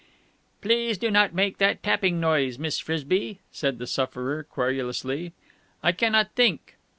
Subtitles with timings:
[0.61, 5.31] "Please do not make that tapping noise, Miss Frisby," said the sufferer querulously.
[5.83, 6.75] "I cannot think.